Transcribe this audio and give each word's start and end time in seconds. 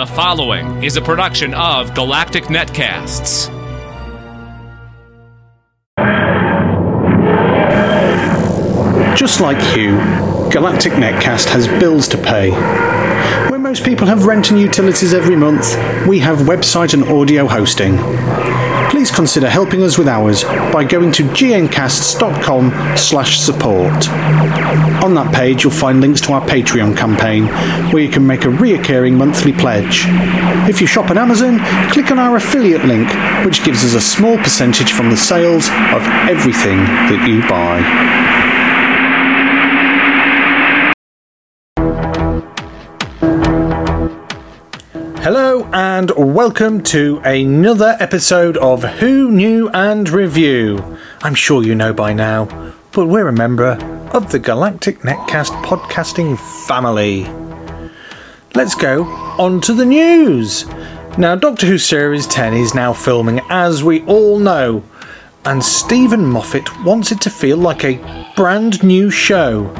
The 0.00 0.06
following 0.06 0.82
is 0.82 0.96
a 0.96 1.02
production 1.02 1.52
of 1.52 1.94
Galactic 1.94 2.44
Netcasts. 2.44 3.50
Just 9.14 9.42
like 9.42 9.76
you, 9.76 9.98
Galactic 10.50 10.94
Netcast 10.94 11.50
has 11.50 11.68
bills 11.68 12.08
to 12.08 12.16
pay. 12.16 12.50
Where 13.50 13.58
most 13.58 13.84
people 13.84 14.06
have 14.06 14.24
rent 14.24 14.50
and 14.50 14.58
utilities 14.58 15.12
every 15.12 15.36
month, 15.36 15.76
we 16.08 16.18
have 16.20 16.38
website 16.38 16.94
and 16.94 17.04
audio 17.04 17.46
hosting. 17.46 17.98
Please 18.90 19.10
consider 19.10 19.48
helping 19.48 19.84
us 19.84 19.96
with 19.96 20.08
ours 20.08 20.42
by 20.72 20.82
going 20.82 21.12
to 21.12 21.22
gncasts.com 21.22 22.96
slash 22.96 23.38
support. 23.38 24.08
On 25.04 25.14
that 25.14 25.32
page 25.32 25.62
you'll 25.62 25.72
find 25.72 26.00
links 26.00 26.20
to 26.22 26.32
our 26.32 26.40
Patreon 26.42 26.96
campaign, 26.96 27.46
where 27.92 28.02
you 28.02 28.10
can 28.10 28.26
make 28.26 28.44
a 28.44 28.48
reoccurring 28.48 29.16
monthly 29.16 29.52
pledge. 29.52 30.06
If 30.68 30.80
you 30.80 30.88
shop 30.88 31.08
on 31.08 31.18
Amazon, 31.18 31.60
click 31.90 32.10
on 32.10 32.18
our 32.18 32.36
affiliate 32.36 32.84
link, 32.84 33.08
which 33.44 33.64
gives 33.64 33.84
us 33.84 33.94
a 33.94 34.00
small 34.00 34.36
percentage 34.38 34.92
from 34.92 35.10
the 35.10 35.16
sales 35.16 35.68
of 35.68 36.02
everything 36.28 36.78
that 36.78 37.28
you 37.28 37.40
buy. 37.48 38.59
And 45.72 46.10
welcome 46.16 46.82
to 46.84 47.20
another 47.24 47.96
episode 48.00 48.56
of 48.56 48.82
Who 48.82 49.30
Knew 49.30 49.70
in 49.70 50.02
Review. 50.02 50.98
I'm 51.22 51.36
sure 51.36 51.62
you 51.62 51.76
know 51.76 51.92
by 51.92 52.12
now, 52.12 52.74
but 52.90 53.06
we're 53.06 53.28
a 53.28 53.32
member 53.32 53.78
of 54.12 54.32
the 54.32 54.40
Galactic 54.40 54.98
Netcast 55.02 55.52
podcasting 55.62 56.36
family. 56.66 57.22
Let's 58.56 58.74
go 58.74 59.04
on 59.04 59.60
to 59.60 59.72
the 59.72 59.84
news. 59.84 60.66
Now, 61.16 61.36
Doctor 61.36 61.68
Who 61.68 61.78
Series 61.78 62.26
10 62.26 62.52
is 62.54 62.74
now 62.74 62.92
filming, 62.92 63.40
as 63.48 63.84
we 63.84 64.04
all 64.06 64.40
know, 64.40 64.82
and 65.44 65.62
Steven 65.62 66.26
Moffat 66.26 66.84
wants 66.84 67.12
it 67.12 67.20
to 67.20 67.30
feel 67.30 67.58
like 67.58 67.84
a 67.84 68.32
brand 68.34 68.82
new 68.82 69.08
show. 69.08 69.72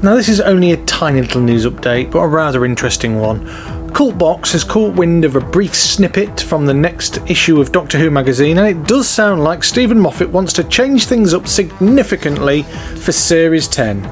Now, 0.00 0.14
this 0.14 0.28
is 0.28 0.40
only 0.40 0.70
a 0.70 0.84
tiny 0.84 1.22
little 1.22 1.40
news 1.40 1.66
update, 1.66 2.12
but 2.12 2.20
a 2.20 2.28
rather 2.28 2.64
interesting 2.64 3.18
one. 3.18 3.48
Cultbox 3.96 4.52
has 4.52 4.62
caught 4.62 4.94
wind 4.94 5.24
of 5.24 5.36
a 5.36 5.40
brief 5.40 5.74
snippet 5.74 6.42
from 6.42 6.66
the 6.66 6.74
next 6.74 7.16
issue 7.30 7.62
of 7.62 7.72
Doctor 7.72 7.96
Who 7.96 8.10
magazine, 8.10 8.58
and 8.58 8.68
it 8.68 8.86
does 8.86 9.08
sound 9.08 9.42
like 9.42 9.64
Steven 9.64 9.98
Moffat 9.98 10.28
wants 10.28 10.52
to 10.52 10.64
change 10.64 11.06
things 11.06 11.32
up 11.32 11.48
significantly 11.48 12.64
for 13.00 13.12
Series 13.12 13.66
10. 13.68 14.04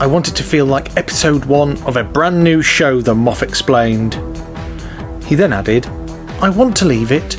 I 0.00 0.06
want 0.06 0.28
it 0.28 0.36
to 0.36 0.42
feel 0.42 0.64
like 0.64 0.96
episode 0.96 1.44
1 1.44 1.82
of 1.82 1.98
a 1.98 2.02
brand 2.02 2.42
new 2.42 2.62
show, 2.62 3.02
the 3.02 3.12
Moff 3.12 3.42
explained. 3.42 4.14
He 5.22 5.34
then 5.34 5.52
added, 5.52 5.84
I 6.40 6.48
want 6.48 6.74
to 6.78 6.86
leave 6.86 7.12
it 7.12 7.36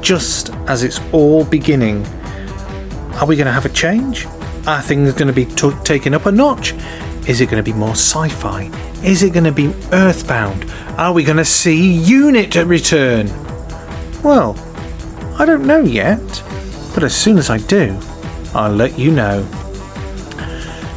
just 0.00 0.48
as 0.66 0.82
it's 0.82 0.98
all 1.12 1.44
beginning. 1.44 2.06
Are 3.16 3.26
we 3.26 3.36
going 3.36 3.44
to 3.44 3.52
have 3.52 3.66
a 3.66 3.68
change? 3.68 4.24
Are 4.66 4.80
things 4.80 5.12
going 5.12 5.28
to 5.28 5.34
be 5.34 5.44
t- 5.44 5.78
taken 5.84 6.14
up 6.14 6.24
a 6.24 6.32
notch? 6.32 6.72
Is 7.28 7.42
it 7.42 7.50
going 7.50 7.62
to 7.62 7.70
be 7.70 7.76
more 7.76 7.90
sci 7.90 8.30
fi? 8.30 8.85
Is 9.02 9.22
it 9.22 9.32
going 9.32 9.44
to 9.44 9.52
be 9.52 9.72
earthbound? 9.92 10.70
Are 10.98 11.12
we 11.12 11.22
going 11.22 11.36
to 11.36 11.44
see 11.44 11.92
Unit 11.92 12.54
return? 12.56 13.28
Well, 14.22 14.56
I 15.38 15.44
don't 15.44 15.66
know 15.66 15.80
yet, 15.80 16.20
but 16.94 17.04
as 17.04 17.14
soon 17.14 17.38
as 17.38 17.50
I 17.50 17.58
do, 17.58 17.98
I'll 18.54 18.74
let 18.74 18.98
you 18.98 19.12
know. 19.12 19.42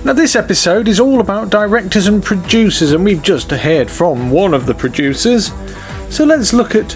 Now, 0.05 0.14
this 0.14 0.38
episode 0.38 0.88
is 0.88 1.00
all 1.00 1.20
about 1.20 1.50
directors 1.50 2.08
and 2.08 2.23
producers, 2.23 2.94
and 2.94 3.03
we've 3.03 3.22
just 3.22 3.52
heard 3.52 3.92
from 3.92 4.31
one 4.31 4.53
of 4.53 4.66
the 4.66 4.73
producers. 4.73 5.52
So 6.09 6.23
let's 6.23 6.53
look 6.53 6.73
at 6.73 6.95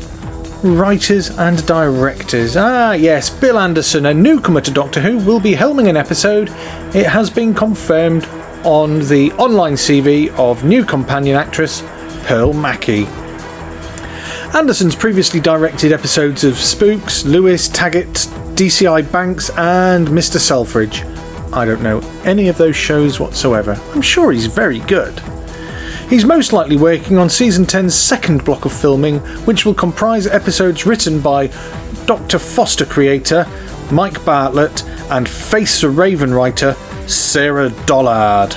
writers 0.64 1.30
and 1.32 1.64
directors. 1.66 2.56
Ah, 2.56 2.94
yes, 2.94 3.30
Bill 3.30 3.60
Anderson, 3.60 4.06
a 4.06 4.14
newcomer 4.14 4.62
to 4.62 4.72
Doctor 4.72 5.02
Who, 5.02 5.18
will 5.18 5.42
be 5.42 5.54
helming 5.54 5.90
an 5.90 5.98
episode. 5.98 6.48
It 6.96 7.06
has 7.06 7.30
been 7.30 7.54
confirmed 7.54 8.24
on 8.64 9.00
the 9.08 9.32
online 9.34 9.74
CV 9.74 10.30
of 10.38 10.64
new 10.64 10.86
companion 10.86 11.36
actress 11.36 11.84
Pearl 12.24 12.54
Mackie. 12.54 13.06
Anderson's 14.56 14.96
previously 14.96 15.40
directed 15.40 15.92
episodes 15.92 16.44
of 16.44 16.58
Spooks, 16.58 17.26
Lewis, 17.26 17.68
Taggart, 17.68 18.14
DCI 18.56 19.12
Banks, 19.12 19.50
and 19.52 20.08
Mr. 20.08 20.38
Selfridge. 20.38 21.04
I 21.52 21.66
don't 21.66 21.82
know 21.82 22.00
any 22.24 22.48
of 22.48 22.58
those 22.58 22.76
shows 22.76 23.20
whatsoever. 23.20 23.80
I'm 23.94 24.02
sure 24.02 24.32
he's 24.32 24.46
very 24.46 24.80
good. 24.80 25.20
He's 26.10 26.26
most 26.26 26.54
likely 26.54 26.78
working 26.78 27.18
on 27.18 27.30
season 27.30 27.66
10's 27.66 27.96
second 27.96 28.46
block 28.46 28.66
of 28.66 28.74
filming, 28.74 29.20
which 29.46 29.66
will 29.66 29.74
comprise 29.74 30.28
episodes 30.28 30.86
written 30.86 31.20
by 31.20 31.48
Dr. 32.06 32.38
Foster 32.40 32.86
creator 32.86 33.48
Mike 33.92 34.24
Bartlett 34.24 34.84
and 35.10 35.28
Face 35.28 35.82
the 35.82 35.90
Raven 35.90 36.34
writer 36.34 36.76
Sarah 37.34 37.72
Dollard. 37.88 38.54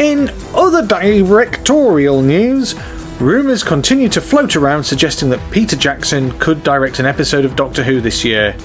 In 0.00 0.30
other 0.52 0.84
directorial 0.84 2.20
news, 2.20 2.74
rumours 3.20 3.62
continue 3.62 4.08
to 4.08 4.20
float 4.20 4.56
around 4.56 4.82
suggesting 4.82 5.30
that 5.30 5.52
Peter 5.52 5.76
Jackson 5.76 6.36
could 6.40 6.64
direct 6.64 6.98
an 6.98 7.06
episode 7.06 7.44
of 7.44 7.54
Doctor 7.54 7.84
Who 7.84 8.00
this 8.00 8.24
year. 8.24 8.56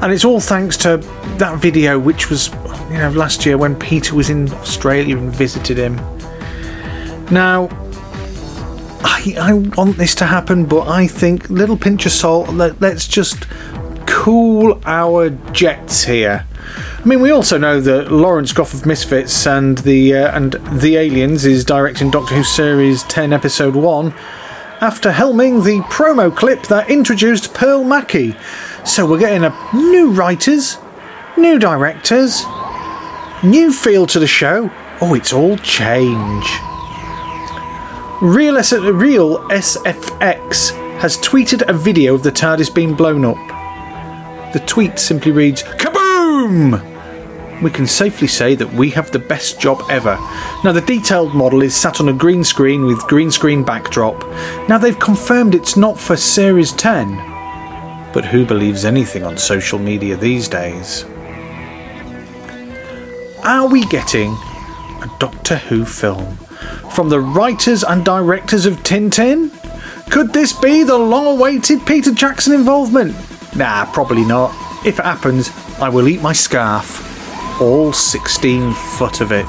And 0.00 0.14
it's 0.14 0.24
all 0.24 0.40
thanks 0.40 0.78
to 0.78 0.96
that 1.36 1.58
video 1.58 1.98
which 1.98 2.30
was, 2.30 2.48
you 2.90 2.96
know, 2.96 3.12
last 3.14 3.44
year 3.44 3.58
when 3.58 3.78
Peter 3.78 4.14
was 4.14 4.30
in 4.30 4.50
Australia 4.54 5.18
and 5.18 5.30
visited 5.30 5.76
him. 5.76 5.96
Now, 7.30 7.68
I, 9.02 9.34
I 9.38 9.52
want 9.76 9.98
this 9.98 10.14
to 10.14 10.24
happen, 10.24 10.64
but 10.64 10.88
I 10.88 11.06
think 11.06 11.50
little 11.50 11.76
pinch 11.76 12.06
of 12.06 12.12
salt. 12.12 12.48
Let, 12.48 12.80
let's 12.80 13.06
just 13.06 13.46
cool 14.06 14.80
our 14.86 15.28
jets 15.52 16.04
here. 16.04 16.46
I 16.66 17.04
mean, 17.06 17.20
we 17.20 17.30
also 17.30 17.58
know 17.58 17.80
that 17.80 18.10
Lawrence 18.10 18.52
Gough 18.52 18.72
of 18.74 18.86
Misfits 18.86 19.46
and 19.46 19.78
the 19.78 20.14
uh, 20.14 20.36
and 20.36 20.54
the 20.80 20.96
Aliens 20.96 21.44
is 21.44 21.64
directing 21.64 22.10
Doctor 22.10 22.34
Who 22.36 22.44
series 22.44 23.02
ten, 23.04 23.32
episode 23.32 23.74
one, 23.76 24.12
after 24.80 25.10
helming 25.10 25.64
the 25.64 25.80
promo 25.92 26.34
clip 26.34 26.62
that 26.68 26.88
introduced 26.90 27.52
Pearl 27.54 27.84
Mackie. 27.84 28.34
So 28.84 29.06
we're 29.06 29.18
getting 29.18 29.44
a 29.44 29.54
new 29.74 30.10
writers, 30.10 30.78
new 31.36 31.58
directors, 31.58 32.42
new 33.42 33.72
feel 33.72 34.06
to 34.06 34.18
the 34.18 34.26
show. 34.26 34.70
Oh, 35.00 35.14
it's 35.14 35.32
all 35.32 35.56
change. 35.58 36.46
Real, 38.22 38.56
S- 38.56 38.72
Real 38.72 39.38
SFX 39.48 40.70
has 41.00 41.18
tweeted 41.18 41.68
a 41.68 41.72
video 41.74 42.14
of 42.14 42.22
the 42.22 42.30
TARDIS 42.30 42.74
being 42.74 42.94
blown 42.94 43.24
up. 43.24 43.36
The 44.54 44.60
tweet 44.60 44.98
simply 44.98 45.32
reads, 45.32 45.62
Kaboom! 46.44 47.62
we 47.62 47.70
can 47.70 47.86
safely 47.86 48.26
say 48.28 48.54
that 48.54 48.70
we 48.74 48.90
have 48.90 49.10
the 49.10 49.18
best 49.18 49.58
job 49.58 49.82
ever. 49.88 50.16
Now, 50.64 50.72
the 50.72 50.82
detailed 50.82 51.34
model 51.34 51.62
is 51.62 51.74
sat 51.74 52.00
on 52.00 52.08
a 52.08 52.12
green 52.12 52.44
screen 52.44 52.84
with 52.84 53.06
green 53.06 53.30
screen 53.30 53.62
backdrop. 53.62 54.22
Now, 54.68 54.76
they've 54.76 54.98
confirmed 54.98 55.54
it's 55.54 55.76
not 55.76 55.98
for 55.98 56.16
Series 56.16 56.72
10. 56.72 58.12
But 58.12 58.26
who 58.26 58.44
believes 58.44 58.84
anything 58.84 59.22
on 59.22 59.38
social 59.38 59.78
media 59.78 60.16
these 60.16 60.48
days? 60.48 61.04
Are 63.44 63.68
we 63.68 63.86
getting 63.86 64.32
a 64.32 65.10
Doctor 65.18 65.56
Who 65.56 65.86
film 65.86 66.36
from 66.90 67.08
the 67.08 67.20
writers 67.20 67.82
and 67.84 68.04
directors 68.04 68.66
of 68.66 68.82
Tintin? 68.82 69.50
Could 70.10 70.34
this 70.34 70.52
be 70.52 70.82
the 70.82 70.98
long 70.98 71.26
awaited 71.38 71.86
Peter 71.86 72.12
Jackson 72.12 72.52
involvement? 72.52 73.14
Nah, 73.56 73.86
probably 73.92 74.24
not. 74.24 74.63
If 74.84 74.98
it 74.98 75.04
happens, 75.04 75.50
I 75.80 75.88
will 75.88 76.08
eat 76.08 76.20
my 76.20 76.34
scarf 76.34 77.14
all 77.60 77.92
16 77.92 78.72
foot 78.72 79.20
of 79.20 79.32
it. 79.32 79.46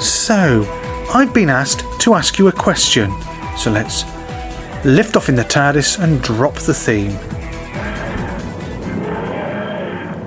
So, 0.00 0.64
I've 1.12 1.32
been 1.34 1.50
asked 1.50 1.84
to 2.00 2.14
ask 2.14 2.38
you 2.38 2.48
a 2.48 2.52
question, 2.52 3.12
so 3.56 3.70
let's 3.70 4.04
lift 4.84 5.16
off 5.16 5.28
in 5.28 5.36
the 5.36 5.44
TARDIS 5.44 6.02
and 6.02 6.22
drop 6.22 6.54
the 6.54 6.74
theme. 6.74 7.16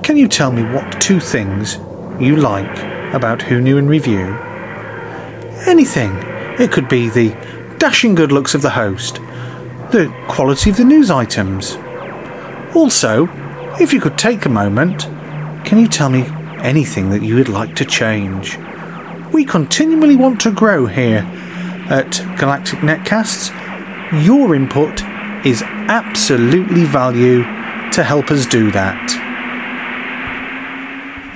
Can 0.02 0.16
you 0.16 0.28
tell 0.28 0.52
me 0.52 0.62
what 0.62 1.00
two 1.00 1.20
things 1.20 1.78
you 2.20 2.36
like 2.36 2.78
about 3.12 3.42
Who 3.42 3.60
Knew 3.60 3.78
in 3.78 3.86
Review? 3.86 4.32
Anything. 5.66 6.12
It 6.58 6.70
could 6.70 6.88
be 6.88 7.08
the 7.08 7.30
dashing 7.78 8.14
good 8.14 8.30
looks 8.30 8.54
of 8.54 8.62
the 8.62 8.70
host, 8.70 9.16
the 9.90 10.14
quality 10.28 10.70
of 10.70 10.76
the 10.76 10.84
news 10.84 11.10
items. 11.10 11.76
Also, 12.74 13.28
if 13.80 13.92
you 13.92 14.00
could 14.00 14.18
take 14.18 14.44
a 14.44 14.48
moment 14.48 15.08
can 15.64 15.78
you 15.78 15.88
tell 15.88 16.10
me 16.10 16.26
anything 16.58 17.08
that 17.08 17.22
you 17.22 17.36
would 17.36 17.48
like 17.48 17.74
to 17.76 17.86
change? 17.86 18.58
We 19.32 19.46
continually 19.46 20.14
want 20.14 20.40
to 20.42 20.50
grow 20.50 20.84
here 20.84 21.20
at 21.88 22.22
Galactic 22.38 22.80
Netcasts. 22.80 23.50
Your 24.24 24.54
input 24.54 25.02
is 25.46 25.62
absolutely 25.62 26.84
value 26.84 27.42
to 27.92 28.02
help 28.02 28.30
us 28.30 28.44
do 28.44 28.70
that. 28.72 29.00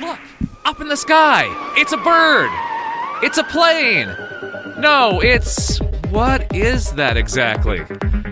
Look, 0.03 0.21
up 0.67 0.81
in 0.83 0.89
the 0.89 0.97
sky! 0.97 1.47
It's 1.79 1.93
a 1.93 1.97
bird! 1.97 2.51
It's 3.25 3.39
a 3.39 3.45
plane! 3.45 4.09
No, 4.79 5.21
it's. 5.23 5.81
What 6.11 6.55
is 6.55 6.93
that 6.93 7.19
exactly? 7.19 7.83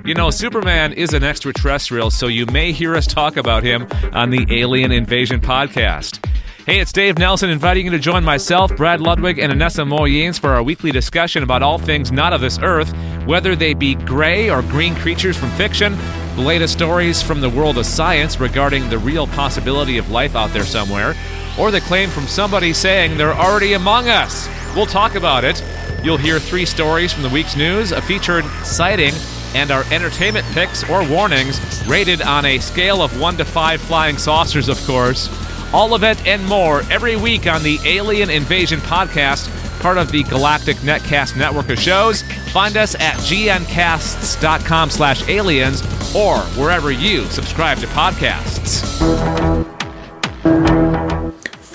You 0.07 0.15
know, 0.15 0.31
Superman 0.31 0.95
is 0.95 1.13
an 1.13 1.23
extraterrestrial, 1.23 2.11
so 2.11 2.27
you 2.27 2.47
may 2.47 2.73
hear 2.73 2.97
us 2.97 3.07
talk 3.07 3.37
about 3.37 3.65
him 3.65 3.87
on 4.15 4.31
the 4.31 4.47
Alien 4.49 4.93
Invasion 4.93 5.41
podcast. 5.41 6.25
Hey, 6.65 6.81
it's 6.81 6.91
Dave 6.91 7.19
Nelson 7.19 7.51
inviting 7.51 7.85
you 7.85 7.91
to 7.91 7.99
join 7.99 8.25
myself, 8.25 8.75
Brad 8.77 9.03
Ludwig, 9.03 9.39
and 9.39 9.53
Anessa 9.53 9.87
Moyens 9.87 10.41
for 10.41 10.51
our 10.51 10.63
weekly 10.63 10.91
discussion 10.91 11.43
about 11.43 11.63
all 11.63 11.77
things 11.77 12.11
not 12.11 12.33
of 12.33 12.41
this 12.41 12.59
earth, 12.63 12.95
whether 13.27 13.55
they 13.55 13.75
be 13.75 13.95
gray 13.95 14.49
or 14.49 14.63
green 14.63 14.95
creatures 14.95 15.37
from 15.37 15.51
fiction, 15.51 15.97
the 16.37 16.43
latest 16.43 16.73
stories 16.73 17.23
from 17.23 17.43
the 17.43 17.51
world 17.51 17.77
of 17.77 17.85
science 17.85 18.41
regarding 18.41 18.89
the 18.89 18.99
real 18.99 19.27
possibility 19.27 19.99
of 19.99 20.11
life 20.11 20.35
out 20.35 20.51
there 20.55 20.65
somewhere, 20.65 21.15
or 21.59 21.71
the 21.71 21.81
claim 21.83 22.09
from 22.09 22.27
somebody 22.27 22.73
saying 22.73 23.19
they're 23.19 23.35
already 23.35 23.75
among 23.75 24.09
us. 24.09 24.49
We'll 24.77 24.87
talk 24.87 25.15
about 25.15 25.43
it. 25.43 25.65
You'll 26.05 26.19
hear 26.19 26.39
three 26.39 26.67
stories 26.67 27.13
from 27.13 27.23
the 27.23 27.31
week's 27.31 27.57
news, 27.57 27.93
a 27.93 28.03
featured 28.03 28.45
sighting, 28.63 29.15
and 29.55 29.71
our 29.71 29.85
entertainment 29.91 30.47
picks 30.53 30.89
or 30.91 31.03
warnings, 31.09 31.59
rated 31.87 32.21
on 32.21 32.45
a 32.45 32.59
scale 32.59 33.01
of 33.01 33.19
1 33.19 33.39
to 33.39 33.45
5 33.45 33.81
flying 33.81 34.19
saucers, 34.19 34.69
of 34.69 34.79
course. 34.87 35.31
All 35.73 35.95
of 35.95 36.05
it 36.05 36.25
and 36.27 36.47
more 36.47 36.83
every 36.91 37.17
week 37.17 37.47
on 37.47 37.63
the 37.63 37.79
Alien 37.85 38.29
Invasion 38.29 38.81
podcast, 38.81 39.51
part 39.81 39.99
of 39.99 40.13
the 40.13 40.23
Galactic 40.25 40.77
Netcast 40.79 41.37
network 41.37 41.71
of 41.71 41.79
shows. 41.81 42.23
Find 42.53 42.77
us 42.77 42.95
at 42.97 43.15
gncasts.com 43.17 44.91
slash 44.91 45.27
aliens 45.29 45.83
or 46.15 46.39
wherever 46.61 46.91
you 46.91 47.25
subscribe 47.25 47.79
to 47.79 47.87
podcasts. 47.89 49.46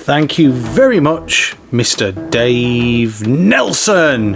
Thank 0.02 0.36
you 0.36 0.50
very 0.50 0.98
much, 0.98 1.54
Mr. 1.70 2.28
Dave 2.28 3.24
Nelson. 3.24 4.34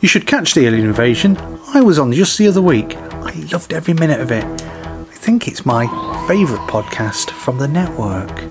You 0.00 0.08
should 0.08 0.26
catch 0.26 0.54
the 0.54 0.66
Alien 0.66 0.86
Invasion. 0.86 1.36
I 1.72 1.82
was 1.82 2.00
on 2.00 2.12
just 2.12 2.36
the 2.36 2.48
other 2.48 2.60
week. 2.60 2.96
I 2.96 3.30
loved 3.52 3.72
every 3.72 3.94
minute 3.94 4.18
of 4.18 4.32
it. 4.32 4.42
I 4.42 5.14
think 5.14 5.46
it's 5.46 5.64
my 5.64 5.86
favourite 6.26 6.68
podcast 6.68 7.30
from 7.30 7.58
the 7.58 7.68
network. 7.68 8.50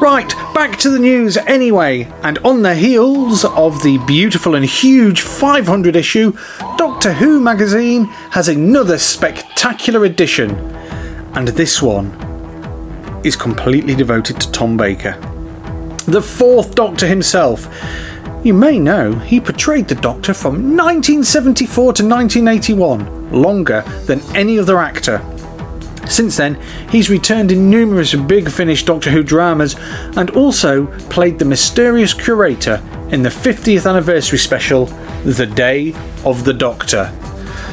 Right, 0.00 0.30
back 0.54 0.78
to 0.78 0.88
the 0.88 0.98
news 0.98 1.36
anyway. 1.36 2.04
And 2.22 2.38
on 2.38 2.62
the 2.62 2.74
heels 2.74 3.44
of 3.44 3.82
the 3.82 3.98
beautiful 4.06 4.54
and 4.54 4.64
huge 4.64 5.20
500 5.20 5.96
issue, 5.96 6.32
Doctor 6.78 7.12
Who 7.12 7.40
magazine 7.40 8.04
has 8.30 8.48
another 8.48 8.96
spectacular 8.96 10.06
edition. 10.06 10.50
And 11.34 11.48
this 11.48 11.82
one 11.82 12.06
is 13.22 13.36
completely 13.36 13.94
devoted 13.94 14.40
to 14.40 14.50
Tom 14.50 14.78
Baker 14.78 15.27
the 16.08 16.22
fourth 16.22 16.74
Doctor 16.74 17.06
himself. 17.06 17.68
You 18.42 18.54
may 18.54 18.78
know 18.78 19.12
he 19.12 19.40
portrayed 19.40 19.88
the 19.88 19.94
Doctor 19.94 20.32
from 20.32 20.76
1974 20.76 21.74
to 21.74 22.06
1981, 22.06 23.30
longer 23.30 23.82
than 24.06 24.22
any 24.34 24.58
other 24.58 24.78
actor. 24.78 25.22
Since 26.08 26.38
then, 26.38 26.54
he's 26.90 27.10
returned 27.10 27.52
in 27.52 27.68
numerous 27.68 28.14
big 28.14 28.50
finish 28.50 28.84
Doctor 28.84 29.10
Who 29.10 29.22
dramas 29.22 29.76
and 30.16 30.30
also 30.30 30.86
played 31.10 31.38
the 31.38 31.44
mysterious 31.44 32.14
curator 32.14 32.82
in 33.10 33.22
the 33.22 33.28
50th 33.28 33.88
anniversary 33.88 34.38
special, 34.38 34.86
The 35.24 35.46
Day 35.46 35.94
of 36.24 36.44
the 36.44 36.54
Doctor. 36.54 37.12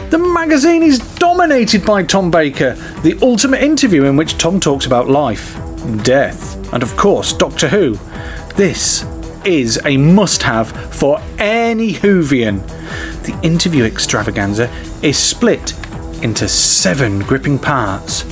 The 0.10 0.18
magazine 0.18 0.84
is 0.84 1.00
dominated 1.16 1.86
by 1.86 2.04
Tom 2.04 2.30
Baker, 2.30 2.74
the 3.02 3.18
ultimate 3.22 3.64
interview 3.64 4.04
in 4.04 4.18
which 4.18 4.38
Tom 4.38 4.60
talks 4.60 4.86
about 4.86 5.08
life, 5.08 5.58
death, 6.04 6.74
and 6.74 6.84
of 6.84 6.96
course, 6.98 7.34
Doctor 7.34 7.68
Who. 7.70 7.98
This 8.56 9.06
is 9.46 9.80
a 9.86 9.98
must 9.98 10.44
have 10.44 10.72
for 10.94 11.22
any 11.38 11.94
Whovian. 11.94 12.66
The 13.24 13.40
interview 13.44 13.84
extravaganza 13.84 14.70
is 15.02 15.18
split 15.18 15.74
into 16.24 16.48
seven 16.48 17.20
gripping 17.20 17.60
parts. 17.60 18.24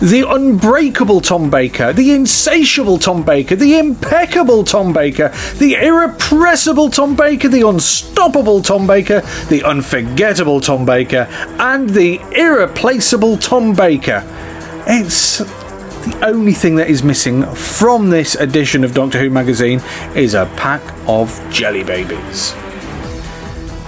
The 0.00 0.28
unbreakable 0.28 1.22
Tom 1.22 1.48
Baker, 1.48 1.92
the 1.94 2.12
insatiable 2.12 2.98
Tom 2.98 3.22
Baker, 3.22 3.56
the 3.56 3.78
impeccable 3.78 4.62
Tom 4.62 4.92
Baker, 4.92 5.32
the 5.54 5.74
irrepressible 5.74 6.90
Tom 6.90 7.16
Baker, 7.16 7.48
the 7.48 7.66
unstoppable 7.66 8.60
Tom 8.60 8.86
Baker, 8.86 9.22
the 9.48 9.62
unforgettable 9.64 10.60
Tom 10.60 10.84
Baker, 10.84 11.26
and 11.58 11.88
the 11.88 12.20
irreplaceable 12.32 13.38
Tom 13.38 13.74
Baker. 13.74 14.22
It's 14.86 15.40
the 16.06 16.26
only 16.26 16.52
thing 16.52 16.76
that 16.76 16.88
is 16.88 17.02
missing 17.02 17.42
from 17.54 18.10
this 18.10 18.36
edition 18.36 18.84
of 18.84 18.94
Doctor 18.94 19.18
Who 19.18 19.28
magazine 19.28 19.80
is 20.14 20.34
a 20.34 20.46
pack 20.56 20.80
of 21.08 21.28
jelly 21.50 21.82
babies. 21.82 22.54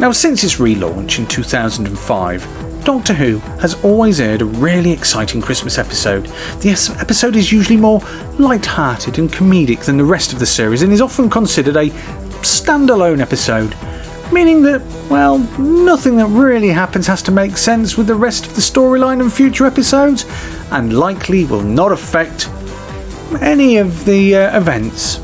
Now, 0.00 0.10
since 0.10 0.42
its 0.42 0.56
relaunch 0.56 1.20
in 1.20 1.26
2005, 1.26 2.84
Doctor 2.84 3.14
Who 3.14 3.38
has 3.60 3.82
always 3.84 4.20
aired 4.20 4.42
a 4.42 4.46
really 4.46 4.90
exciting 4.90 5.40
Christmas 5.40 5.78
episode. 5.78 6.24
The 6.60 6.96
episode 6.98 7.36
is 7.36 7.52
usually 7.52 7.76
more 7.76 8.00
light-hearted 8.38 9.18
and 9.18 9.30
comedic 9.30 9.84
than 9.84 9.96
the 9.96 10.04
rest 10.04 10.32
of 10.32 10.40
the 10.40 10.46
series 10.46 10.82
and 10.82 10.92
is 10.92 11.00
often 11.00 11.30
considered 11.30 11.76
a 11.76 11.90
standalone 12.40 13.20
episode 13.20 13.74
meaning 14.32 14.62
that, 14.62 14.82
well, 15.10 15.38
nothing 15.58 16.16
that 16.16 16.26
really 16.26 16.68
happens 16.68 17.06
has 17.06 17.22
to 17.22 17.30
make 17.30 17.56
sense 17.56 17.96
with 17.96 18.06
the 18.06 18.14
rest 18.14 18.46
of 18.46 18.54
the 18.54 18.60
storyline 18.60 19.20
and 19.20 19.32
future 19.32 19.66
episodes, 19.66 20.24
and 20.70 20.92
likely 20.92 21.44
will 21.44 21.62
not 21.62 21.92
affect 21.92 22.48
any 23.40 23.76
of 23.76 24.04
the 24.04 24.36
uh, 24.36 24.56
events. 24.56 25.20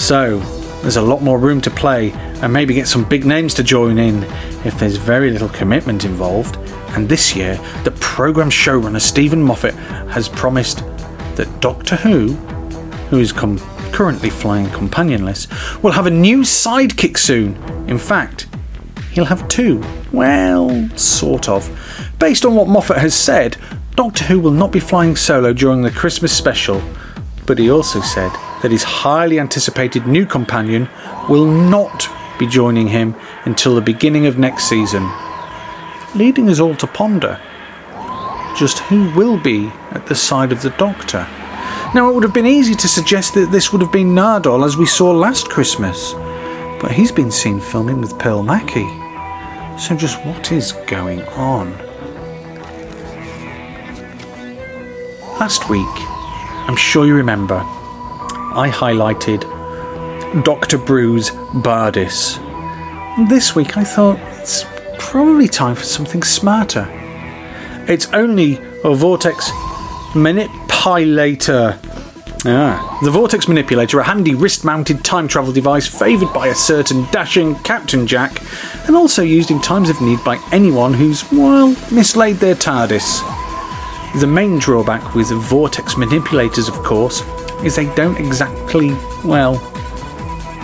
So, 0.00 0.38
there's 0.82 0.96
a 0.96 1.02
lot 1.02 1.22
more 1.22 1.38
room 1.38 1.60
to 1.60 1.70
play 1.70 2.10
and 2.12 2.52
maybe 2.52 2.74
get 2.74 2.88
some 2.88 3.08
big 3.08 3.24
names 3.24 3.54
to 3.54 3.62
join 3.62 3.98
in 3.98 4.24
if 4.64 4.78
there's 4.78 4.96
very 4.96 5.30
little 5.30 5.48
commitment 5.48 6.04
involved. 6.04 6.56
And 6.94 7.08
this 7.08 7.36
year, 7.36 7.56
the 7.84 7.92
programme 8.00 8.50
showrunner 8.50 9.00
Steven 9.00 9.42
Moffat 9.42 9.74
has 10.10 10.28
promised 10.28 10.78
that 11.36 11.48
Doctor 11.60 11.96
Who, 11.96 12.32
who 13.08 13.18
is 13.18 13.32
com- 13.32 13.58
currently 13.92 14.30
flying 14.30 14.66
companionless, 14.66 15.46
will 15.82 15.92
have 15.92 16.06
a 16.06 16.10
new 16.10 16.40
sidekick 16.40 17.18
soon. 17.18 17.54
In 17.88 17.98
fact, 17.98 18.46
he'll 19.12 19.26
have 19.26 19.46
two. 19.48 19.82
Well, 20.12 20.88
sort 20.96 21.48
of. 21.48 21.68
Based 22.18 22.44
on 22.44 22.54
what 22.54 22.68
Moffat 22.68 22.98
has 22.98 23.14
said, 23.14 23.56
Doctor 23.94 24.24
Who 24.24 24.40
will 24.40 24.50
not 24.50 24.72
be 24.72 24.80
flying 24.80 25.16
solo 25.16 25.52
during 25.52 25.82
the 25.82 25.90
Christmas 25.90 26.36
special, 26.36 26.82
but 27.46 27.58
he 27.58 27.70
also 27.70 28.00
said 28.00 28.32
that 28.62 28.70
his 28.70 28.82
highly 28.82 29.38
anticipated 29.38 30.06
new 30.06 30.24
companion 30.24 30.88
will 31.28 31.46
not 31.46 32.08
be 32.38 32.46
joining 32.46 32.88
him 32.88 33.14
until 33.44 33.74
the 33.74 33.80
beginning 33.80 34.26
of 34.26 34.38
next 34.38 34.64
season, 34.64 35.08
leading 36.14 36.48
us 36.48 36.60
all 36.60 36.74
to 36.76 36.86
ponder 36.86 37.40
just 38.56 38.80
who 38.80 39.10
will 39.14 39.38
be 39.38 39.68
at 39.92 40.06
the 40.06 40.14
side 40.14 40.52
of 40.52 40.62
the 40.62 40.70
Doctor. 40.70 41.26
Now, 41.94 42.08
it 42.08 42.14
would 42.14 42.22
have 42.22 42.32
been 42.32 42.46
easy 42.46 42.74
to 42.74 42.88
suggest 42.88 43.34
that 43.34 43.52
this 43.52 43.70
would 43.70 43.82
have 43.82 43.92
been 43.92 44.14
Nardole 44.14 44.64
as 44.64 44.78
we 44.78 44.86
saw 44.86 45.10
last 45.10 45.50
Christmas, 45.50 46.14
but 46.80 46.90
he's 46.90 47.12
been 47.12 47.30
seen 47.30 47.60
filming 47.60 48.00
with 48.00 48.18
Pearl 48.18 48.42
Mackie. 48.42 48.88
So, 49.78 49.94
just 49.94 50.24
what 50.24 50.52
is 50.52 50.72
going 50.86 51.20
on? 51.24 51.70
Last 55.38 55.68
week, 55.68 55.86
I'm 56.66 56.76
sure 56.76 57.04
you 57.04 57.14
remember, 57.14 57.56
I 57.56 58.70
highlighted 58.72 59.42
Dr. 60.44 60.78
Bruce 60.78 61.28
Bardis. 61.30 62.38
This 63.28 63.54
week, 63.54 63.76
I 63.76 63.84
thought 63.84 64.18
it's 64.40 64.64
probably 64.98 65.46
time 65.46 65.74
for 65.74 65.84
something 65.84 66.22
smarter. 66.22 66.88
It's 67.86 68.06
only 68.14 68.58
a 68.82 68.94
Vortex 68.94 69.50
Minute 70.14 70.50
Manipulator. 70.84 71.78
Ah, 72.44 72.98
the 73.04 73.10
Vortex 73.12 73.46
Manipulator, 73.46 74.00
a 74.00 74.02
handy 74.02 74.34
wrist 74.34 74.64
mounted 74.64 75.04
time 75.04 75.28
travel 75.28 75.52
device 75.52 75.86
favoured 75.86 76.32
by 76.32 76.48
a 76.48 76.54
certain 76.56 77.06
dashing 77.12 77.54
Captain 77.60 78.04
Jack, 78.04 78.42
and 78.88 78.96
also 78.96 79.22
used 79.22 79.52
in 79.52 79.60
times 79.60 79.90
of 79.90 80.00
need 80.00 80.18
by 80.24 80.44
anyone 80.50 80.92
who's, 80.92 81.22
well, 81.30 81.68
mislaid 81.92 82.36
their 82.36 82.56
TARDIS. 82.56 83.20
The 84.20 84.26
main 84.26 84.58
drawback 84.58 85.14
with 85.14 85.30
Vortex 85.30 85.96
Manipulators, 85.96 86.66
of 86.66 86.74
course, 86.82 87.22
is 87.62 87.76
they 87.76 87.86
don't 87.94 88.18
exactly, 88.18 88.90
well, 89.24 89.54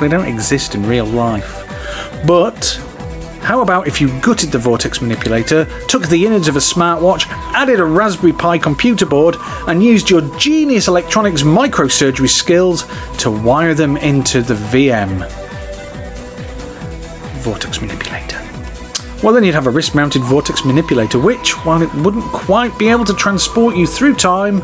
they 0.01 0.09
don't 0.09 0.27
exist 0.27 0.75
in 0.75 0.85
real 0.85 1.07
life. 1.07 1.65
But 2.27 2.83
how 3.41 3.63
about 3.63 3.87
if 3.87 4.01
you 4.01 4.09
gutted 4.21 4.51
the 4.51 4.59
Vortex 4.59 5.01
manipulator, 5.01 5.65
took 5.87 6.07
the 6.09 6.27
innards 6.27 6.49
of 6.49 6.57
a 6.57 6.61
smartwatch, 6.61 7.27
added 7.55 7.81
a 7.81 7.85
Raspberry 7.85 8.33
Pi 8.33 8.59
computer 8.59 9.07
board, 9.07 9.37
and 9.67 9.83
used 9.83 10.11
your 10.11 10.21
genius 10.39 10.89
electronics 10.89 11.43
microsurgery 11.43 12.29
skills 12.29 12.85
to 13.19 13.31
wire 13.31 13.75
them 13.75 13.97
into 13.97 14.43
the 14.43 14.55
VM? 14.55 15.29
Vortex 17.41 17.81
manipulator. 17.81 18.37
Well, 19.23 19.33
then 19.33 19.45
you'd 19.45 19.55
have 19.55 19.67
a 19.67 19.71
wrist 19.71 19.95
mounted 19.95 20.23
vortex 20.23 20.65
manipulator, 20.65 21.19
which, 21.19 21.53
while 21.65 21.83
it 21.83 21.93
wouldn't 21.95 22.25
quite 22.27 22.79
be 22.79 22.89
able 22.89 23.05
to 23.07 23.15
transport 23.15 23.77
you 23.77 23.87
through 23.87 24.15
time, 24.15 24.63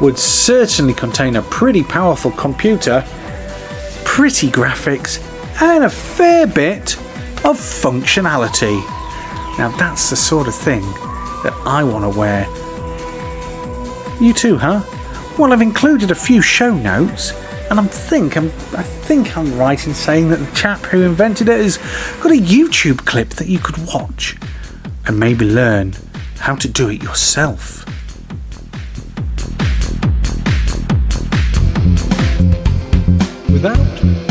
would 0.00 0.18
certainly 0.18 0.92
contain 0.92 1.36
a 1.36 1.42
pretty 1.42 1.82
powerful 1.82 2.32
computer, 2.32 3.02
pretty 4.04 4.48
graphics, 4.48 5.22
and 5.62 5.84
a 5.84 5.90
fair 5.90 6.46
bit 6.46 6.98
of 7.46 7.56
functionality. 7.58 8.76
Now 9.56 9.72
that's 9.78 10.10
the 10.10 10.16
sort 10.16 10.48
of 10.48 10.54
thing 10.54 10.82
that 11.44 11.54
I 11.64 11.84
want 11.84 12.02
to 12.02 12.18
wear. 12.18 12.42
You 14.20 14.32
too, 14.32 14.58
huh? 14.58 14.82
Well, 15.38 15.52
I've 15.52 15.62
included 15.62 16.10
a 16.10 16.14
few 16.16 16.42
show 16.42 16.74
notes, 16.74 17.32
and 17.70 17.78
I'm 17.78 17.86
think 17.86 18.36
I'm 18.36 18.46
I 18.76 18.82
think 18.82 19.36
I'm 19.36 19.56
right 19.56 19.86
in 19.86 19.94
saying 19.94 20.30
that 20.30 20.38
the 20.38 20.56
chap 20.56 20.80
who 20.80 21.02
invented 21.02 21.48
it 21.48 21.60
has 21.60 21.76
got 22.20 22.32
a 22.32 22.40
YouTube 22.40 23.04
clip 23.06 23.28
that 23.34 23.46
you 23.46 23.60
could 23.60 23.78
watch 23.86 24.36
and 25.06 25.20
maybe 25.20 25.44
learn 25.44 25.94
how 26.38 26.56
to 26.56 26.66
do 26.66 26.88
it 26.88 27.00
yourself. 27.00 27.84
Without 33.48 34.25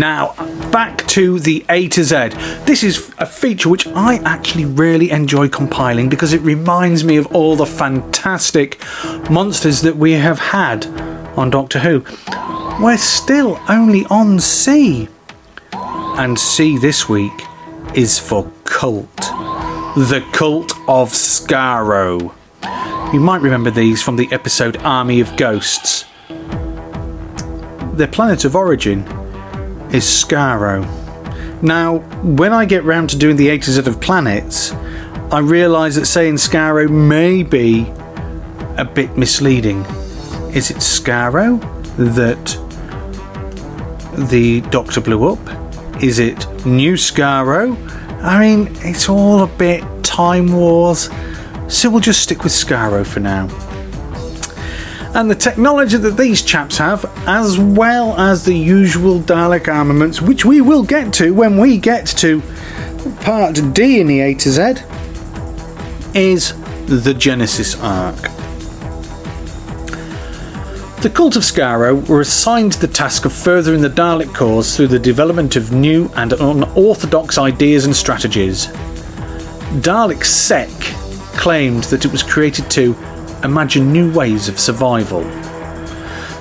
Now, 0.00 0.32
back 0.70 1.06
to 1.08 1.38
the 1.38 1.62
A 1.68 1.86
to 1.88 2.02
Z. 2.04 2.30
This 2.64 2.82
is 2.82 3.12
a 3.18 3.26
feature 3.26 3.68
which 3.68 3.86
I 3.88 4.14
actually 4.24 4.64
really 4.64 5.10
enjoy 5.10 5.50
compiling 5.50 6.08
because 6.08 6.32
it 6.32 6.40
reminds 6.40 7.04
me 7.04 7.18
of 7.18 7.26
all 7.34 7.54
the 7.54 7.66
fantastic 7.66 8.82
monsters 9.28 9.82
that 9.82 9.96
we 9.96 10.12
have 10.12 10.38
had 10.38 10.86
on 11.36 11.50
Doctor 11.50 11.80
Who. 11.80 12.02
We're 12.82 12.96
still 12.96 13.60
only 13.68 14.06
on 14.06 14.40
C. 14.40 15.08
And 15.74 16.38
C 16.38 16.78
this 16.78 17.06
week 17.06 17.38
is 17.94 18.18
for 18.18 18.50
Cult. 18.64 19.14
The 19.16 20.26
Cult 20.32 20.72
of 20.88 21.10
Skaro. 21.10 22.32
You 23.12 23.20
might 23.20 23.42
remember 23.42 23.70
these 23.70 24.02
from 24.02 24.16
the 24.16 24.32
episode 24.32 24.78
Army 24.78 25.20
of 25.20 25.36
Ghosts. 25.36 26.06
Their 27.92 28.08
planet 28.08 28.46
of 28.46 28.56
origin 28.56 29.19
is 29.92 30.04
Skaro. 30.04 30.82
Now, 31.62 31.98
when 32.22 32.52
I 32.52 32.64
get 32.64 32.84
round 32.84 33.10
to 33.10 33.18
doing 33.18 33.36
the 33.36 33.48
A 33.48 33.58
to 33.58 33.70
Z 33.70 33.88
of 33.88 34.00
planets, 34.00 34.72
I 35.32 35.40
realise 35.40 35.96
that 35.96 36.06
saying 36.06 36.34
Skaro 36.36 36.88
may 36.88 37.42
be 37.42 37.86
a 38.76 38.84
bit 38.84 39.16
misleading. 39.16 39.84
Is 40.54 40.70
it 40.70 40.78
Skaro 40.78 41.60
that 41.96 42.56
the 44.30 44.60
Doctor 44.70 45.00
blew 45.00 45.28
up? 45.28 46.02
Is 46.02 46.18
it 46.18 46.38
New 46.64 46.94
Skaro? 46.94 47.76
I 48.22 48.40
mean, 48.40 48.68
it's 48.80 49.08
all 49.08 49.42
a 49.42 49.46
bit 49.46 49.84
Time 50.02 50.52
Wars, 50.52 51.10
so 51.68 51.90
we'll 51.90 52.00
just 52.00 52.22
stick 52.22 52.42
with 52.42 52.52
Skaro 52.52 53.06
for 53.06 53.20
now 53.20 53.48
and 55.14 55.30
the 55.30 55.34
technology 55.34 55.96
that 55.96 56.16
these 56.16 56.42
chaps 56.42 56.78
have, 56.78 57.04
as 57.26 57.58
well 57.58 58.16
as 58.16 58.44
the 58.44 58.56
usual 58.56 59.20
Dalek 59.20 59.66
armaments, 59.66 60.22
which 60.22 60.44
we 60.44 60.60
will 60.60 60.84
get 60.84 61.12
to 61.14 61.34
when 61.34 61.58
we 61.58 61.78
get 61.78 62.06
to 62.18 62.40
part 63.20 63.58
D 63.74 64.00
in 64.00 64.06
the 64.06 64.20
A 64.20 64.34
to 64.34 64.50
Z, 64.50 64.74
is 66.14 66.54
the 66.86 67.14
Genesis 67.14 67.80
Ark. 67.80 68.20
The 71.02 71.10
Cult 71.10 71.34
of 71.36 71.42
Skaro 71.42 72.06
were 72.08 72.20
assigned 72.20 72.74
the 72.74 72.86
task 72.86 73.24
of 73.24 73.32
furthering 73.32 73.80
the 73.80 73.88
Dalek 73.88 74.34
cause 74.34 74.76
through 74.76 74.88
the 74.88 74.98
development 74.98 75.56
of 75.56 75.72
new 75.72 76.10
and 76.14 76.34
unorthodox 76.34 77.38
ideas 77.38 77.86
and 77.86 77.96
strategies. 77.96 78.66
Dalek 79.80 80.24
Sec 80.24 80.68
claimed 81.38 81.84
that 81.84 82.04
it 82.04 82.12
was 82.12 82.22
created 82.22 82.70
to 82.72 82.94
imagine 83.44 83.92
new 83.92 84.12
ways 84.12 84.48
of 84.48 84.58
survival. 84.58 85.22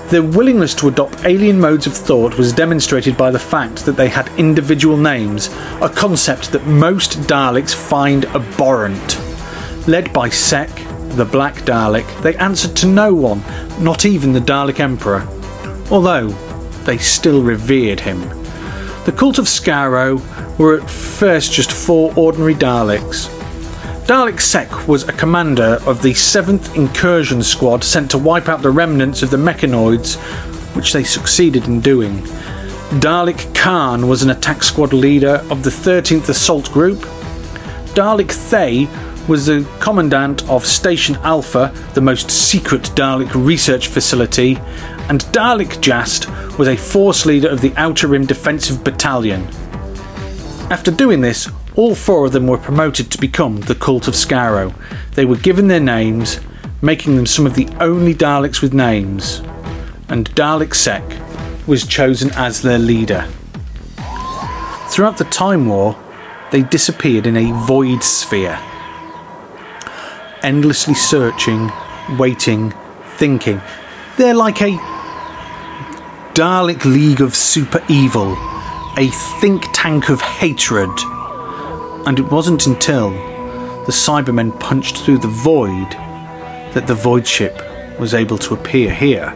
Their 0.09 0.23
willingness 0.23 0.73
to 0.75 0.87
adopt 0.87 1.23
alien 1.25 1.59
modes 1.59 1.85
of 1.85 1.93
thought 1.93 2.37
was 2.37 2.51
demonstrated 2.51 3.15
by 3.15 3.29
the 3.29 3.37
fact 3.37 3.85
that 3.85 3.95
they 3.95 4.09
had 4.09 4.27
individual 4.39 4.97
names, 4.97 5.49
a 5.81 5.89
concept 5.89 6.51
that 6.51 6.65
most 6.65 7.19
Daleks 7.21 7.75
find 7.75 8.25
abhorrent. 8.25 9.19
Led 9.87 10.11
by 10.11 10.29
Sec, 10.29 10.69
the 11.15 11.25
Black 11.25 11.55
Dalek, 11.57 12.21
they 12.21 12.35
answered 12.37 12.75
to 12.77 12.87
no 12.87 13.13
one, 13.13 13.43
not 13.79 14.05
even 14.05 14.31
the 14.31 14.39
Dalek 14.39 14.79
Emperor, 14.79 15.27
although 15.91 16.29
they 16.85 16.97
still 16.97 17.43
revered 17.43 17.99
him. 17.99 18.21
The 19.05 19.13
cult 19.15 19.37
of 19.37 19.45
Skaro 19.45 20.19
were 20.57 20.79
at 20.79 20.89
first 20.89 21.53
just 21.53 21.71
four 21.71 22.13
ordinary 22.15 22.55
Daleks. 22.55 23.38
Dalek 24.09 24.41
Sec 24.41 24.87
was 24.87 25.07
a 25.07 25.13
commander 25.13 25.77
of 25.85 26.01
the 26.01 26.13
7th 26.13 26.75
Incursion 26.75 27.43
Squad 27.43 27.83
sent 27.83 28.09
to 28.09 28.17
wipe 28.17 28.49
out 28.49 28.63
the 28.63 28.71
remnants 28.71 29.21
of 29.21 29.29
the 29.29 29.37
Mechonoids, 29.37 30.15
which 30.75 30.93
they 30.93 31.03
succeeded 31.03 31.65
in 31.65 31.79
doing. 31.79 32.17
Dalek 32.97 33.53
Caan 33.53 34.07
was 34.07 34.23
an 34.23 34.31
attack 34.31 34.63
squad 34.63 34.93
leader 34.93 35.45
of 35.51 35.61
the 35.61 35.69
13th 35.69 36.27
Assault 36.27 36.71
Group. 36.71 36.97
Dalek 37.93 38.31
Thay 38.31 38.87
was 39.27 39.45
the 39.45 39.63
commandant 39.79 40.41
of 40.49 40.65
Station 40.65 41.15
Alpha, 41.17 41.71
the 41.93 42.01
most 42.01 42.31
secret 42.31 42.81
Dalek 42.95 43.29
research 43.35 43.89
facility, 43.89 44.55
and 45.07 45.21
Dalek 45.25 45.81
Jast 45.81 46.27
was 46.57 46.67
a 46.67 46.75
force 46.75 47.27
leader 47.27 47.49
of 47.49 47.61
the 47.61 47.73
Outer 47.77 48.07
Rim 48.07 48.25
Defensive 48.25 48.83
Battalion. 48.83 49.47
After 50.71 50.89
doing 50.89 51.21
this, 51.21 51.47
all 51.79 51.95
four 51.95 52.25
of 52.25 52.33
them 52.33 52.45
were 52.45 52.57
promoted 52.57 53.09
to 53.09 53.17
become 53.17 53.61
the 53.61 53.73
Cult 53.73 54.09
of 54.09 54.13
Skaro. 54.13 54.75
They 55.13 55.23
were 55.23 55.37
given 55.37 55.69
their 55.69 55.79
names, 55.79 56.41
making 56.81 57.15
them 57.15 57.25
some 57.25 57.45
of 57.45 57.55
the 57.55 57.69
only 57.79 58.13
Daleks 58.13 58.61
with 58.61 58.73
names, 58.73 59.41
and 60.09 60.29
Dalek 60.35 60.75
Sec 60.75 61.01
was 61.69 61.87
chosen 61.87 62.31
as 62.31 62.61
their 62.61 62.79
leader. 62.79 63.25
Throughout 64.89 65.19
the 65.19 65.27
Time 65.31 65.67
War, 65.67 65.97
they 66.51 66.63
disappeared 66.63 67.25
in 67.25 67.37
a 67.37 67.53
void 67.65 68.03
sphere, 68.03 68.59
endlessly 70.43 70.95
searching, 70.95 71.71
waiting, 72.17 72.73
thinking. 73.15 73.61
They're 74.17 74.33
like 74.33 74.61
a 74.61 74.75
Dalek 76.33 76.83
League 76.83 77.21
of 77.21 77.37
Super 77.37 77.81
Evil, 77.87 78.33
a 78.97 79.07
think 79.39 79.63
tank 79.71 80.09
of 80.09 80.19
hatred 80.19 80.89
and 82.09 82.17
it 82.17 82.31
wasn't 82.31 82.65
until 82.65 83.11
the 83.85 83.91
Cybermen 83.91 84.59
punched 84.59 84.97
through 84.97 85.19
the 85.19 85.27
void 85.27 85.91
that 86.73 86.87
the 86.87 86.95
void 86.95 87.27
ship 87.27 87.61
was 87.99 88.15
able 88.15 88.39
to 88.39 88.55
appear 88.55 88.91
here 88.91 89.27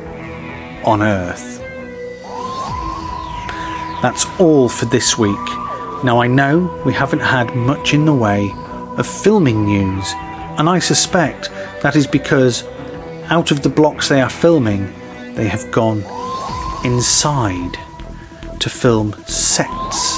on 0.83 1.03
Earth. 1.03 1.59
That's 4.01 4.25
all 4.39 4.69
for 4.69 4.85
this 4.85 5.19
week. 5.19 5.45
Now 6.03 6.19
I 6.19 6.25
know 6.25 6.81
we 6.83 6.93
haven't 6.93 7.19
had 7.19 7.55
much 7.55 7.93
in 7.93 8.05
the 8.05 8.13
way 8.15 8.51
of 8.97 9.05
filming 9.05 9.65
news, 9.65 10.11
and 10.57 10.67
I 10.67 10.79
suspect 10.79 11.51
that 11.83 11.95
is 11.95 12.07
because 12.07 12.63
out 13.25 13.51
of 13.51 13.61
the 13.61 13.69
blocks 13.69 14.09
they 14.09 14.19
are 14.19 14.31
filming, 14.31 14.91
they 15.35 15.47
have 15.47 15.71
gone 15.71 15.99
inside 16.83 17.77
to 18.59 18.67
film 18.67 19.13
sets 19.25 20.12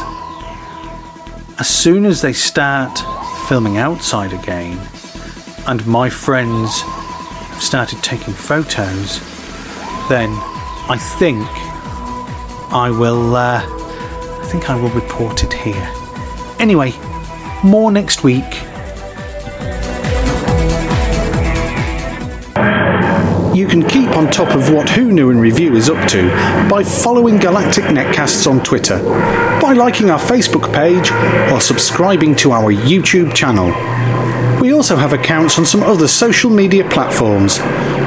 as 1.57 1.69
soon 1.69 2.05
as 2.05 2.21
they 2.21 2.33
start 2.33 2.99
filming 3.47 3.77
outside 3.77 4.33
again, 4.33 4.79
and 5.67 5.85
my 5.87 6.09
friends 6.09 6.81
have 6.81 7.61
started 7.61 8.01
taking 8.03 8.33
photos, 8.33 9.19
then 10.09 10.29
I 10.87 10.97
think 11.17 11.47
I 12.71 12.91
will. 12.91 13.35
Uh, 13.35 13.61
I 13.65 14.47
think 14.47 14.69
I 14.69 14.79
will 14.79 14.89
report 14.89 15.43
it 15.43 15.53
here. 15.53 15.91
Anyway, 16.59 16.93
more 17.63 17.91
next 17.91 18.23
week. 18.23 18.43
You 23.65 23.71
can 23.71 23.89
keep 23.89 24.09
on 24.11 24.29
top 24.29 24.55
of 24.55 24.71
what 24.71 24.87
Who 24.89 25.11
Knew 25.11 25.31
in 25.31 25.39
Review 25.39 25.75
is 25.75 25.89
up 25.89 26.07
to 26.09 26.29
by 26.69 26.83
following 26.83 27.39
Galactic 27.39 27.85
Netcasts 27.85 28.45
on 28.45 28.63
Twitter, 28.63 28.99
by 29.59 29.73
liking 29.73 30.11
our 30.11 30.19
Facebook 30.19 30.71
page, 30.71 31.11
or 31.51 31.59
subscribing 31.59 32.35
to 32.35 32.51
our 32.51 32.71
YouTube 32.71 33.33
channel. 33.33 33.73
We 34.61 34.71
also 34.71 34.95
have 34.97 35.13
accounts 35.13 35.57
on 35.57 35.65
some 35.65 35.81
other 35.81 36.07
social 36.07 36.51
media 36.51 36.87
platforms. 36.87 37.57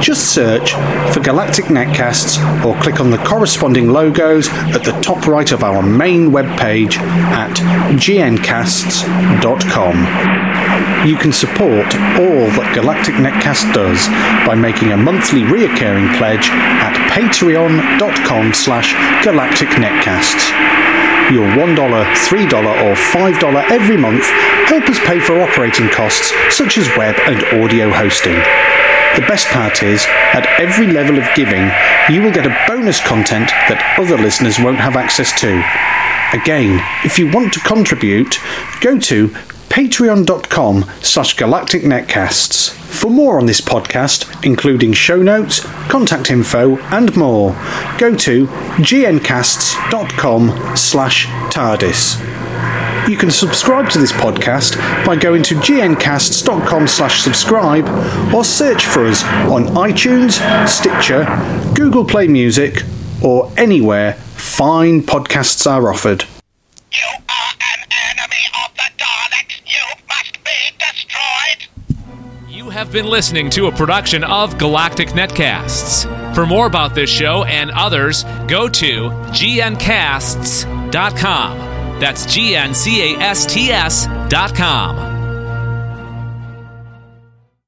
Just 0.01 0.33
search 0.33 0.71
for 1.13 1.19
Galactic 1.19 1.65
Netcasts 1.65 2.39
or 2.63 2.81
click 2.81 3.01
on 3.01 3.11
the 3.11 3.17
corresponding 3.17 3.89
logos 3.89 4.47
at 4.47 4.85
the 4.85 4.97
top 5.01 5.27
right 5.27 5.51
of 5.51 5.61
our 5.61 5.81
main 5.83 6.31
webpage 6.31 6.95
at 6.95 7.53
gncasts.com. 7.97 8.29
You 11.05 11.15
can 11.15 11.31
support 11.31 11.87
all 12.19 12.47
that 12.59 12.71
Galactic 12.75 13.15
Netcast 13.15 13.71
does 13.73 14.07
by 14.45 14.55
making 14.55 14.91
a 14.91 14.97
monthly 14.97 15.41
reoccurring 15.41 16.17
pledge 16.17 16.49
at 16.51 16.95
patreon.com 17.11 18.53
slash 18.53 18.93
galacticnetcasts. 19.23 20.51
Your 21.31 21.45
$1, 21.55 21.75
$3 21.75 22.53
or 22.83 22.95
$5 22.95 23.71
every 23.71 23.97
month 23.97 24.25
help 24.65 24.89
us 24.89 24.99
pay 25.05 25.19
for 25.19 25.41
operating 25.41 25.89
costs 25.89 26.33
such 26.49 26.77
as 26.77 26.87
web 26.97 27.15
and 27.27 27.43
audio 27.61 27.91
hosting. 27.91 28.37
The 29.15 29.25
best 29.27 29.47
part 29.47 29.83
is, 29.83 30.05
at 30.33 30.47
every 30.59 30.87
level 30.87 31.17
of 31.17 31.27
giving, 31.35 31.69
you 32.09 32.21
will 32.21 32.31
get 32.31 32.45
a 32.45 32.55
bonus 32.67 32.99
content 33.01 33.49
that 33.67 33.95
other 33.97 34.17
listeners 34.17 34.59
won't 34.59 34.79
have 34.79 34.95
access 34.95 35.31
to. 35.41 35.49
Again, 36.31 36.79
if 37.03 37.17
you 37.17 37.31
want 37.31 37.53
to 37.53 37.59
contribute, 37.61 38.37
go 38.81 38.99
to 38.99 39.35
patreon.com 39.69 40.83
slash 41.01 41.35
galacticnetcasts. 41.35 42.71
For 42.71 43.09
more 43.09 43.39
on 43.39 43.45
this 43.45 43.61
podcast, 43.61 44.45
including 44.45 44.93
show 44.93 45.21
notes, 45.21 45.61
contact 45.89 46.31
info, 46.31 46.77
and 46.91 47.15
more, 47.15 47.51
go 47.97 48.15
to 48.15 48.47
gncasts.com 48.47 50.75
slash 50.75 51.27
TARDIS. 51.27 53.09
You 53.09 53.17
can 53.17 53.31
subscribe 53.31 53.89
to 53.91 53.99
this 53.99 54.11
podcast 54.11 54.75
by 55.05 55.15
going 55.15 55.43
to 55.43 55.55
gncasts.com 55.55 56.87
slash 56.87 57.21
subscribe 57.21 57.87
or 58.33 58.43
search 58.43 58.85
for 58.85 59.05
us 59.05 59.23
on 59.23 59.65
iTunes, 59.75 60.39
Stitcher, 60.67 61.25
Google 61.73 62.05
Play 62.05 62.27
Music, 62.27 62.83
or 63.23 63.51
anywhere 63.57 64.13
fine 64.13 65.01
podcasts 65.01 65.69
are 65.69 65.91
offered. 65.91 66.25
Have 72.79 72.93
been 72.93 73.07
listening 73.07 73.49
to 73.49 73.67
a 73.67 73.71
production 73.73 74.23
of 74.23 74.57
Galactic 74.57 75.09
Netcasts. 75.09 76.05
For 76.33 76.45
more 76.45 76.65
about 76.65 76.95
this 76.95 77.09
show 77.09 77.43
and 77.43 77.69
others, 77.71 78.23
go 78.47 78.69
to 78.69 79.09
gncasts.com. 79.31 80.79
That's 81.99 82.25
G 82.33 82.55
N 82.55 82.73
C 82.73 83.15
A 83.15 83.17
S 83.19 83.45
T 83.53 83.69
S 83.69 84.07
dot 84.29 84.55
com. 84.55 85.18